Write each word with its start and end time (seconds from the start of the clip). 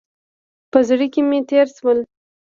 په 0.71 0.79
زړه 0.87 1.05
کې 1.13 1.21
مې 1.29 1.39
تېر 1.49 1.67
شول. 1.77 1.99